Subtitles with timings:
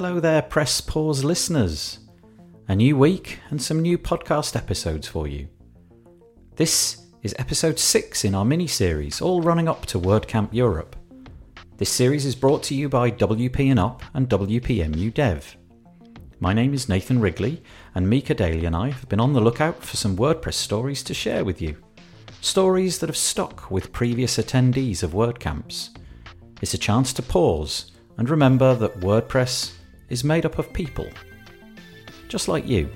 [0.00, 1.98] Hello there, Press Pause listeners.
[2.68, 5.48] A new week and some new podcast episodes for you.
[6.54, 10.94] This is episode 6 in our mini series, all running up to WordCamp Europe.
[11.78, 15.56] This series is brought to you by WP and Up and WPMU Dev.
[16.38, 17.60] My name is Nathan Wrigley,
[17.96, 21.12] and Micah Dailey and I have been on the lookout for some WordPress stories to
[21.12, 21.76] share with you.
[22.40, 25.88] Stories that have stuck with previous attendees of WordCamps.
[26.62, 29.72] It's a chance to pause and remember that WordPress
[30.08, 31.08] is made up of people,
[32.28, 32.88] just like you.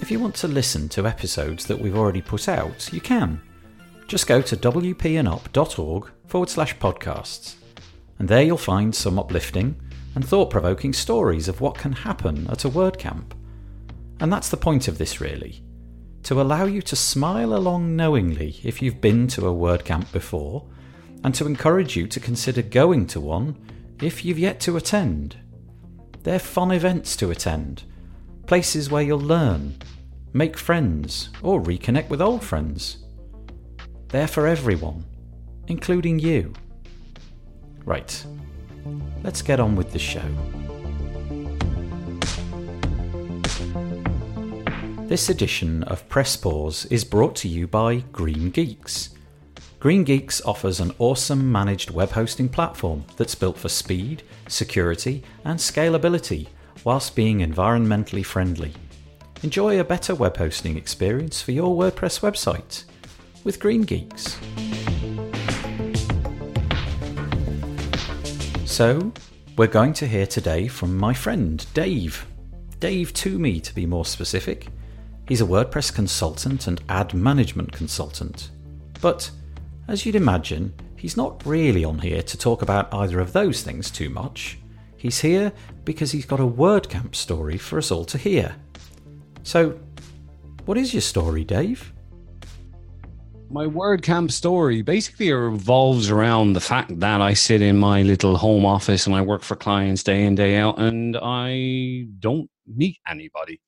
[0.00, 3.40] If you want to listen to episodes that we've already put out, you can.
[4.06, 7.56] Just go to wpandup.org forward slash podcasts,
[8.18, 9.80] and there you'll find some uplifting
[10.14, 13.32] and thought provoking stories of what can happen at a WordCamp.
[14.20, 15.62] And that's the point of this, really
[16.28, 20.62] to allow you to smile along knowingly if you've been to a WordCamp before,
[21.24, 23.56] and to encourage you to consider going to one
[24.00, 25.36] if you've yet to attend.
[26.22, 27.84] They're fun events to attend,
[28.46, 29.76] places where you'll learn,
[30.32, 33.04] make friends, or reconnect with old friends.
[34.08, 35.04] They're for everyone,
[35.66, 36.52] including you.
[37.84, 38.24] Right,
[39.22, 40.24] let's get on with the show.
[45.08, 49.10] This edition of Press Pause is brought to you by Green Geeks.
[49.80, 55.56] Green Geeks offers an awesome managed web hosting platform that's built for speed, security, and
[55.56, 56.48] scalability
[56.82, 58.72] whilst being environmentally friendly.
[59.44, 62.86] Enjoy a better web hosting experience for your WordPress website
[63.44, 64.36] with Green Geeks.
[68.64, 69.12] So,
[69.56, 72.26] we're going to hear today from my friend Dave.
[72.80, 74.66] Dave Toomey, to be more specific.
[75.28, 78.50] He's a WordPress consultant and ad management consultant.
[79.00, 79.30] But,
[79.88, 83.90] as you'd imagine, he's not really on here to talk about either of those things
[83.90, 84.58] too much.
[84.96, 85.52] He's here
[85.84, 88.54] because he's got a WordCamp story for us all to hear.
[89.44, 89.78] So,
[90.66, 91.92] what is your story, Dave?
[93.50, 98.66] My WordCamp story basically revolves around the fact that I sit in my little home
[98.66, 103.58] office and I work for clients day in, day out, and I don't meet anybody.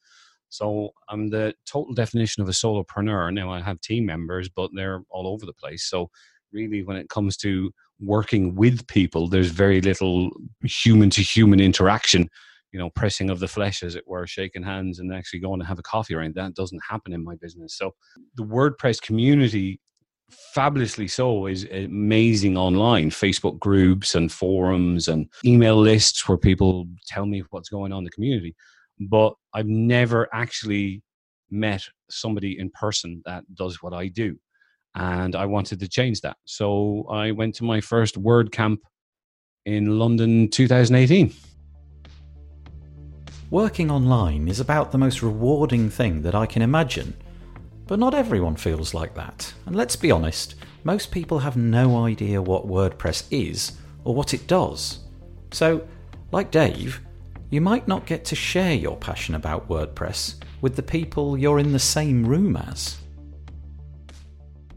[0.51, 3.33] So I'm the total definition of a solopreneur.
[3.33, 5.85] Now I have team members, but they're all over the place.
[5.85, 6.11] So
[6.53, 10.31] really, when it comes to working with people, there's very little
[10.65, 12.29] human to human interaction.
[12.73, 15.67] You know, pressing of the flesh, as it were, shaking hands and actually going to
[15.67, 17.77] have a coffee around that doesn't happen in my business.
[17.77, 17.95] So
[18.37, 19.81] the WordPress community
[20.31, 27.27] fabulously so is amazing online facebook groups and forums and email lists where people tell
[27.27, 28.55] me what's going on in the community
[29.01, 31.03] but I've never actually
[31.51, 34.37] met somebody in person that does what I do.
[34.95, 36.37] And I wanted to change that.
[36.45, 38.79] So I went to my first WordCamp
[39.65, 41.33] in London 2018.
[43.51, 47.15] Working online is about the most rewarding thing that I can imagine.
[47.87, 49.53] But not everyone feels like that.
[49.67, 53.73] And let's be honest, most people have no idea what WordPress is
[54.05, 55.01] or what it does.
[55.53, 55.87] So,
[56.31, 57.01] like Dave,
[57.51, 61.73] you might not get to share your passion about WordPress with the people you're in
[61.73, 62.97] the same room as.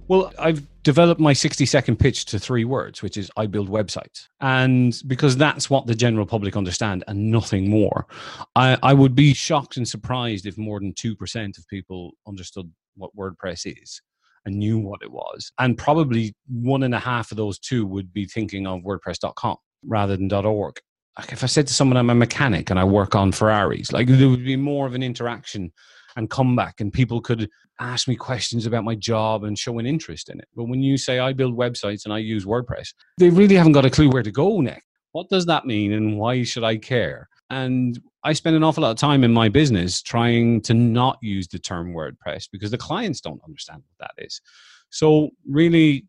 [0.07, 4.27] Well, I've developed my 60 second pitch to three words, which is I build websites.
[4.41, 8.07] And because that's what the general public understand and nothing more,
[8.55, 13.15] I, I would be shocked and surprised if more than 2% of people understood what
[13.15, 14.01] WordPress is
[14.45, 15.51] and knew what it was.
[15.57, 19.55] And probably one and a half of those two would be thinking of WordPress.com
[19.85, 20.75] rather than .org
[21.17, 24.07] like if I said to someone I'm a mechanic and I work on Ferraris, like
[24.07, 25.71] there would be more of an interaction
[26.15, 30.29] and comeback, and people could ask me questions about my job and show an interest
[30.29, 30.47] in it.
[30.55, 33.85] But when you say I build websites and I use WordPress, they really haven't got
[33.85, 34.85] a clue where to go next.
[35.11, 37.29] What does that mean, and why should I care?
[37.49, 41.47] And I spend an awful lot of time in my business trying to not use
[41.47, 44.41] the term WordPress because the clients don't understand what that is.
[44.89, 46.05] So really,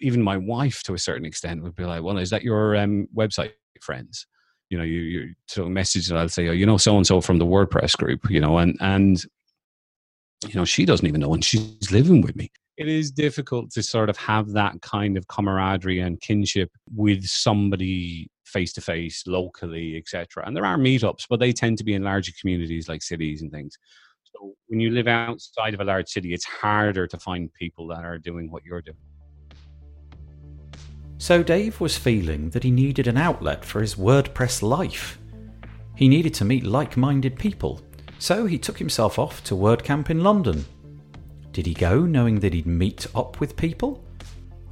[0.00, 3.08] even my wife, to a certain extent, would be like, "Well, is that your um,
[3.16, 4.26] website?" friends
[4.70, 7.20] you know you you so message and i'll say oh, you know so and so
[7.20, 9.24] from the wordpress group you know and and
[10.46, 12.50] you know she doesn't even know and she's living with me.
[12.76, 18.28] It is difficult to sort of have that kind of camaraderie and kinship with somebody
[18.44, 22.02] face to face locally etc and there are meetups but they tend to be in
[22.02, 23.78] larger communities like cities and things.
[24.24, 28.04] So when you live outside of a large city it's harder to find people that
[28.04, 28.98] are doing what you're doing
[31.18, 35.18] so Dave was feeling that he needed an outlet for his WordPress life.
[35.96, 37.80] He needed to meet like minded people,
[38.18, 40.64] so he took himself off to WordCamp in London.
[41.52, 44.04] Did he go knowing that he'd meet up with people?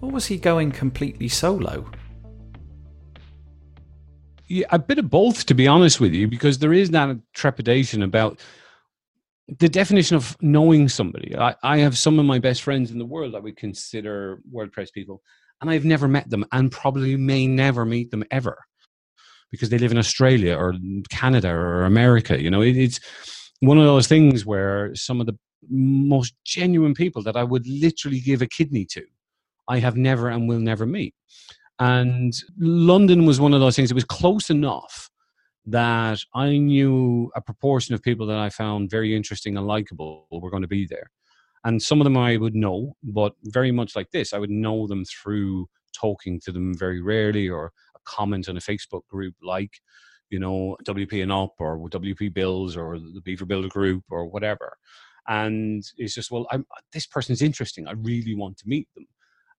[0.03, 1.91] Or was he going completely solo?
[4.49, 8.03] Yeah, a bit of both, to be honest with you, because there is that trepidation
[8.03, 8.39] about
[9.49, 11.35] the definition of knowing somebody.
[11.37, 14.93] I, I have some of my best friends in the world I would consider WordPress
[14.93, 15.23] people,
[15.61, 18.59] and I've never met them and probably may never meet them ever
[19.51, 20.75] because they live in Australia or
[21.11, 22.41] Canada or America.
[22.43, 23.01] You know, it, it's
[23.61, 25.39] one of those things where some of the
[25.71, 29.05] most genuine people that I would literally give a kidney to,
[29.69, 31.15] I have never and will never meet.
[31.79, 35.11] And London was one of those things, it was close enough
[35.67, 40.51] that I knew a proportion of people that I found very interesting and likable were
[40.51, 41.11] going to be there.
[41.65, 44.87] And some of them I would know, but very much like this, I would know
[44.87, 45.67] them through
[45.99, 49.81] talking to them very rarely or a comment on a Facebook group like,
[50.31, 54.77] you know, WP and Up or WP Builds or the Beaver Builder group or whatever.
[55.27, 57.89] And it's just, well, I'm, this person's interesting.
[57.89, 59.07] I really want to meet them.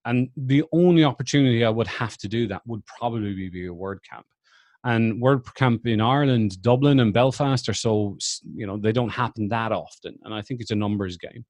[0.06, 4.26] And the only opportunity I would have to do that would probably be a WordCamp
[4.86, 8.18] and WordCamp in Ireland, Dublin, and Belfast are so
[8.56, 11.44] you know they don't happen that often, and I think it's a numbers game,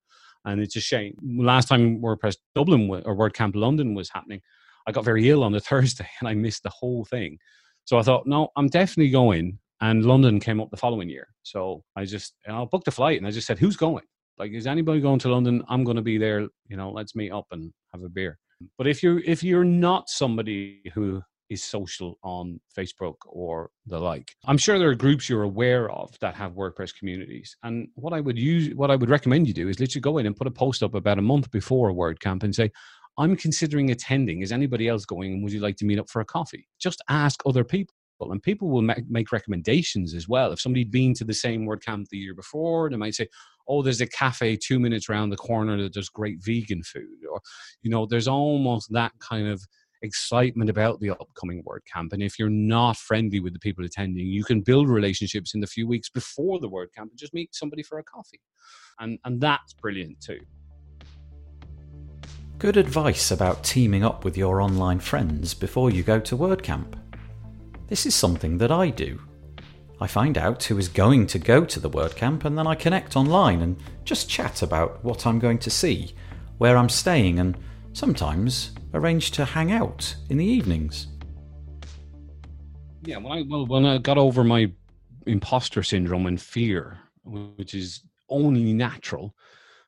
[0.46, 1.16] and it's a shame.
[1.38, 4.42] Last time WordPress Dublin or WordCamp London was happening,
[4.88, 7.38] I got very ill on the Thursday and I missed the whole thing.
[7.86, 9.60] So I thought, no, I'm definitely going.
[9.82, 13.28] And London came up the following year, so I just I booked a flight and
[13.28, 14.06] I just said, who's going?
[14.38, 15.64] Like, is anybody going to London?
[15.68, 16.48] I'm going to be there.
[16.68, 18.38] You know, let's meet up and have a beer.
[18.78, 24.36] But if you're if you're not somebody who is social on Facebook or the like.
[24.46, 27.56] I'm sure there are groups you're aware of that have WordPress communities.
[27.64, 30.26] And what I would use, what I would recommend you do is literally go in
[30.26, 32.72] and put a post up about a month before a WordCamp and say,
[33.18, 34.42] I'm considering attending.
[34.42, 35.34] Is anybody else going?
[35.34, 36.68] And would you like to meet up for a coffee?
[36.80, 37.94] Just ask other people.
[38.22, 40.54] And people will make recommendations as well.
[40.54, 43.28] If somebody'd been to the same WordCamp the year before, they might say,
[43.68, 47.26] oh, there's a cafe two minutes around the corner that does great vegan food.
[47.30, 47.42] Or,
[47.82, 49.66] you know, there's almost that kind of
[50.06, 52.14] excitement about the upcoming WordCamp.
[52.14, 55.68] And if you're not friendly with the people attending, you can build relationships in the
[55.68, 58.40] few weeks before the WordCamp and just meet somebody for a coffee.
[59.00, 60.40] And, and that's brilliant too.
[62.58, 66.94] Good advice about teaming up with your online friends before you go to WordCamp.
[67.88, 69.20] This is something that I do.
[70.00, 73.16] I find out who is going to go to the WordCamp and then I connect
[73.16, 76.14] online and just chat about what I'm going to see,
[76.58, 77.58] where I'm staying, and
[77.96, 81.08] sometimes arranged to hang out in the evenings.
[83.04, 84.72] Yeah, when I well, when I got over my
[85.28, 89.36] imposter syndrome and fear, which is only natural,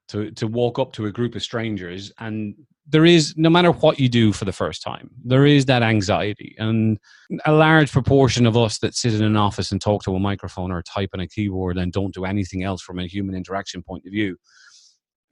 [0.07, 2.55] to to walk up to a group of strangers and
[2.89, 6.55] there is no matter what you do for the first time there is that anxiety
[6.57, 6.97] and
[7.45, 10.71] a large proportion of us that sit in an office and talk to a microphone
[10.71, 14.05] or type on a keyboard and don't do anything else from a human interaction point
[14.05, 14.37] of view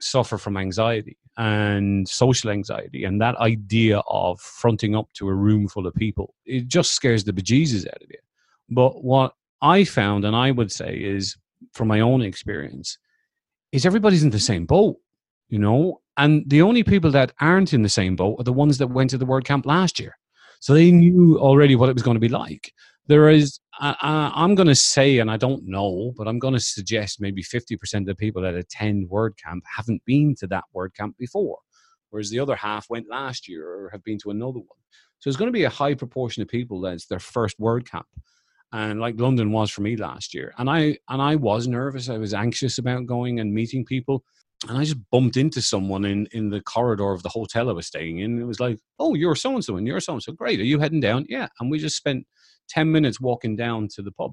[0.00, 5.68] suffer from anxiety and social anxiety and that idea of fronting up to a room
[5.68, 8.18] full of people it just scares the bejesus out of you.
[8.70, 11.36] But what i found and i would say is
[11.72, 12.98] from my own experience
[13.72, 14.96] is everybody's in the same boat
[15.48, 16.00] you know?
[16.16, 19.10] And the only people that aren't in the same boat are the ones that went
[19.10, 20.16] to the word camp last year.
[20.60, 22.72] So they knew already what it was going to be like.
[23.06, 26.60] There is I, am going to say and i don't know but i'm going to
[26.60, 31.58] suggest maybe 50% of the people that attend wordcamp haven't been to that wordcamp before
[32.10, 34.78] whereas the other half went last year or have been to another one.
[35.18, 38.04] So it's going to be a high proportion of people that's their first wordcamp
[38.72, 42.18] and like london was for me last year and i and i was nervous i
[42.18, 44.24] was anxious about going and meeting people
[44.68, 47.86] and I just bumped into someone in, in the corridor of the hotel I was
[47.86, 48.40] staying in.
[48.40, 50.32] It was like, oh, you're so and so, and you're so and so.
[50.32, 50.60] Great.
[50.60, 51.26] Are you heading down?
[51.28, 51.48] Yeah.
[51.60, 52.26] And we just spent
[52.70, 54.32] 10 minutes walking down to the pub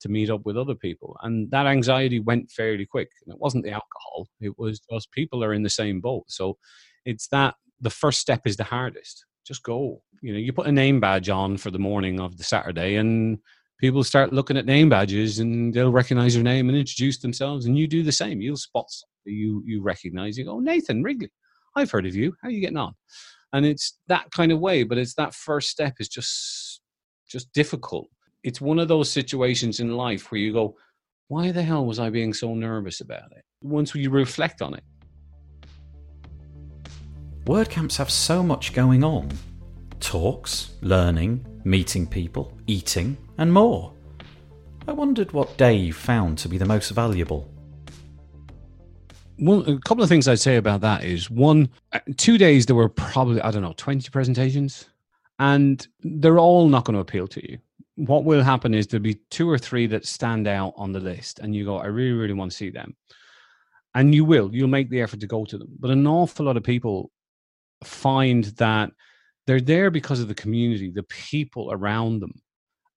[0.00, 1.16] to meet up with other people.
[1.22, 3.08] And that anxiety went fairly quick.
[3.24, 6.24] And it wasn't the alcohol, it was just people are in the same boat.
[6.28, 6.56] So
[7.04, 9.24] it's that the first step is the hardest.
[9.46, 10.02] Just go.
[10.20, 13.38] You know, you put a name badge on for the morning of the Saturday and
[13.80, 17.78] people start looking at name badges and they'll recognize your name and introduce themselves and
[17.78, 18.40] you do the same.
[18.40, 18.86] You'll spot
[19.28, 20.36] you you recognize.
[20.36, 21.30] You go, Nathan Wrigley.
[21.76, 22.34] I've heard of you.
[22.42, 22.94] How are you getting on?
[23.52, 26.80] And it's that kind of way, but it's that first step is just
[27.28, 28.08] just difficult.
[28.42, 30.76] It's one of those situations in life where you go,
[31.28, 33.44] why the hell was I being so nervous about it?
[33.62, 34.84] Once you reflect on it.
[37.44, 39.30] WordCamps have so much going on
[40.00, 43.92] talks, learning, meeting people, eating, and more.
[44.86, 47.50] I wondered what Dave found to be the most valuable.
[49.38, 52.74] Well, a couple of things I'd say about that is one, uh, two days there
[52.74, 54.88] were probably, I don't know, 20 presentations
[55.38, 57.58] and they're all not going to appeal to you.
[57.96, 61.40] What will happen is there'll be two or three that stand out on the list,
[61.40, 62.96] and you go, I really, really want to see them.
[63.94, 65.68] And you will, you'll make the effort to go to them.
[65.78, 67.10] But an awful lot of people
[67.82, 68.90] find that
[69.46, 72.34] they're there because of the community, the people around them.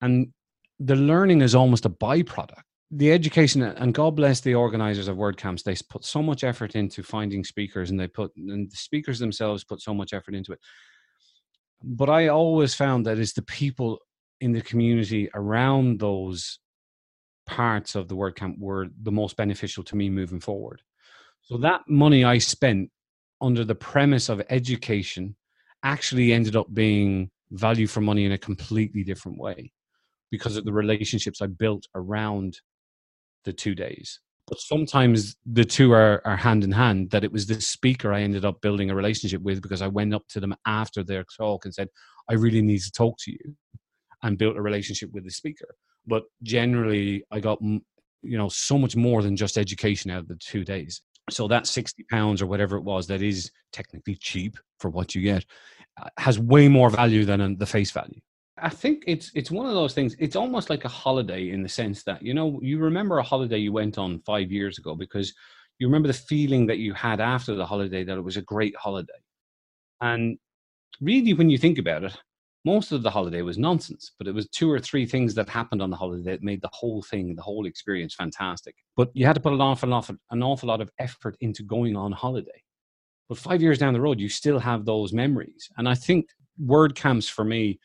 [0.01, 0.33] And
[0.79, 2.61] the learning is almost a byproduct.
[2.93, 7.03] The education, and God bless the organizers of WordCamps, they put so much effort into
[7.03, 10.59] finding speakers and they put, and the speakers themselves put so much effort into it.
[11.81, 13.99] But I always found that it's the people
[14.41, 16.59] in the community around those
[17.45, 20.81] parts of the WordCamp were the most beneficial to me moving forward.
[21.43, 22.89] So that money I spent
[23.39, 25.35] under the premise of education
[25.83, 29.71] actually ended up being value for money in a completely different way
[30.29, 32.59] because of the relationships I built around
[33.43, 34.19] the two days.
[34.47, 38.21] But sometimes the two are, are hand in hand, that it was the speaker I
[38.21, 41.65] ended up building a relationship with because I went up to them after their talk
[41.65, 41.87] and said,
[42.29, 43.55] I really need to talk to you
[44.23, 45.75] and built a relationship with the speaker.
[46.05, 47.81] But generally, I got, you
[48.37, 51.01] know, so much more than just education out of the two days.
[51.29, 55.21] So that 60 pounds or whatever it was, that is technically cheap for what you
[55.21, 55.45] get,
[56.01, 58.19] uh, has way more value than the face value.
[58.61, 60.15] I think it's it's one of those things.
[60.19, 63.57] It's almost like a holiday in the sense that you know you remember a holiday
[63.57, 65.33] you went on five years ago because
[65.79, 68.75] you remember the feeling that you had after the holiday that it was a great
[68.75, 69.19] holiday.
[69.99, 70.37] And
[71.01, 72.15] really, when you think about it,
[72.63, 75.81] most of the holiday was nonsense, but it was two or three things that happened
[75.81, 78.75] on the holiday that made the whole thing, the whole experience fantastic.
[78.95, 81.95] But you had to put an awful, awful, an awful lot of effort into going
[81.95, 82.63] on holiday.
[83.27, 85.69] But five years down the road, you still have those memories.
[85.77, 86.27] And I think
[86.63, 87.79] WordCamps for me,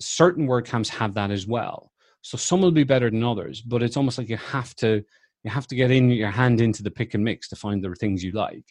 [0.00, 1.92] certain WordCamps have that as well.
[2.22, 5.02] So some will be better than others, but it's almost like you have to
[5.44, 7.94] you have to get in your hand into the pick and mix to find the
[7.94, 8.64] things you like.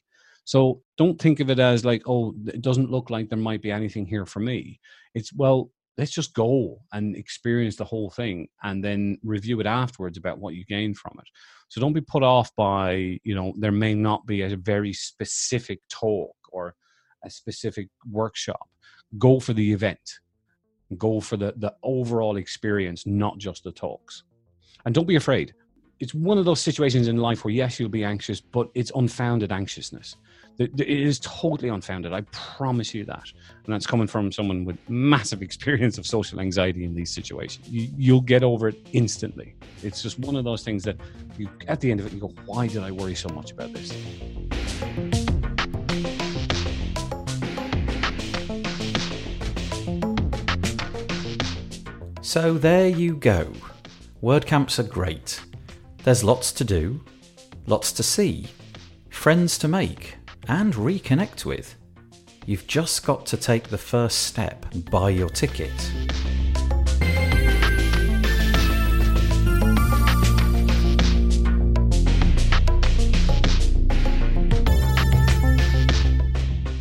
[0.43, 3.71] So don't think of it as like, oh, it doesn't look like there might be
[3.71, 4.81] anything here for me.
[5.13, 10.17] It's, well, let's just go and experience the whole thing and then review it afterwards
[10.17, 11.27] about what you gain from it.
[11.69, 15.79] So don't be put off by, you know, there may not be a very specific
[15.89, 16.75] talk or
[17.23, 18.67] a specific workshop.
[19.17, 19.99] Go for the event.
[20.97, 24.23] Go for the, the overall experience, not just the talks.
[24.85, 25.53] And don't be afraid.
[25.99, 29.51] It's one of those situations in life where yes you'll be anxious but it's unfounded
[29.51, 30.17] anxiousness.
[30.57, 33.25] It is totally unfounded i promise you that.
[33.65, 37.67] And that's coming from someone with massive experience of social anxiety in these situations.
[37.69, 39.55] You, will get over it instantly.
[39.83, 40.97] It's just one of those things that
[41.37, 43.73] you at the end of it you go why did i worry so much about
[43.73, 43.91] this
[52.35, 53.49] so there you go
[54.21, 55.39] wordcamps are great
[56.05, 57.03] there's lots to do,
[57.65, 58.45] lots to see,
[59.09, 61.73] friends to make, and reconnect with.
[62.45, 65.75] You've just got to take the first step and buy your ticket.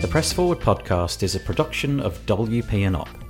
[0.03, 3.24] The Press Forward podcast is a production of WP and Up.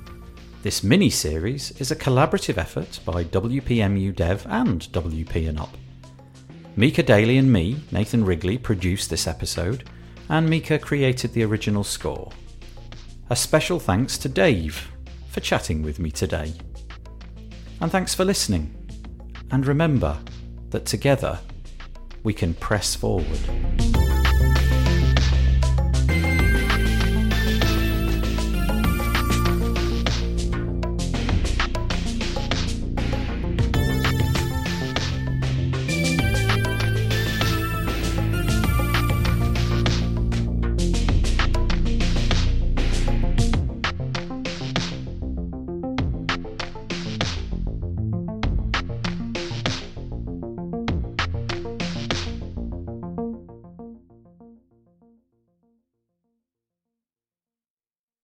[0.65, 5.77] This mini series is a collaborative effort by WPMU Dev and WP Up.
[6.75, 9.85] Micah Dailey and me, Nathan Wrigley, produced this episode,
[10.31, 12.33] and Micah created the original score.
[13.29, 14.91] A special thanks to Dave
[15.29, 16.55] for chatting with me today.
[17.83, 18.75] And thanks for listening.
[19.51, 20.19] And remember
[20.71, 21.41] that together
[22.23, 23.84] we can press forward.